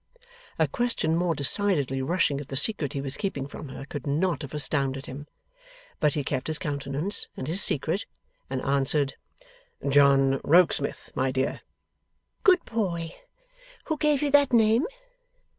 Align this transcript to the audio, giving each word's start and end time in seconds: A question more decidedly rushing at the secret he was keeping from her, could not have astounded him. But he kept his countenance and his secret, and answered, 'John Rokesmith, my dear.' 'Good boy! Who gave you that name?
A 0.57 0.67
question 0.67 1.15
more 1.15 1.35
decidedly 1.35 2.01
rushing 2.01 2.41
at 2.41 2.47
the 2.47 2.55
secret 2.55 2.93
he 2.93 3.01
was 3.01 3.15
keeping 3.17 3.45
from 3.45 3.69
her, 3.69 3.85
could 3.85 4.07
not 4.07 4.41
have 4.41 4.51
astounded 4.55 5.05
him. 5.05 5.27
But 5.99 6.15
he 6.15 6.23
kept 6.23 6.47
his 6.47 6.57
countenance 6.57 7.27
and 7.37 7.47
his 7.47 7.61
secret, 7.61 8.07
and 8.49 8.63
answered, 8.63 9.13
'John 9.87 10.41
Rokesmith, 10.43 11.11
my 11.13 11.29
dear.' 11.29 11.61
'Good 12.43 12.65
boy! 12.65 13.13
Who 13.89 13.97
gave 13.97 14.23
you 14.23 14.31
that 14.31 14.51
name? 14.51 14.87